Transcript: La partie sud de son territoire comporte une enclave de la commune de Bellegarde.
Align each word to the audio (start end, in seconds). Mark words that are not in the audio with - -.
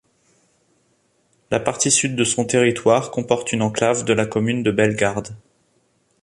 La 1.51 1.59
partie 1.59 1.91
sud 1.91 2.15
de 2.15 2.23
son 2.23 2.43
territoire 2.43 3.11
comporte 3.11 3.51
une 3.53 3.61
enclave 3.61 4.03
de 4.03 4.13
la 4.13 4.25
commune 4.25 4.63
de 4.63 4.71
Bellegarde. 4.71 5.35